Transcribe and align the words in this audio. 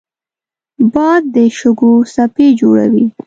باد 0.93 1.23
د 1.35 1.37
شګو 1.57 1.93
څپې 2.13 2.47
جوړوي 2.59 3.05